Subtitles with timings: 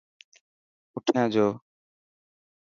[0.91, 1.47] پٺيان جو.